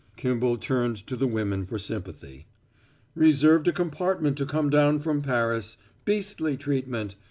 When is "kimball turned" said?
0.15-0.97